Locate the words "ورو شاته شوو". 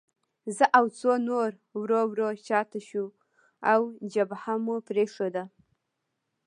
2.11-3.17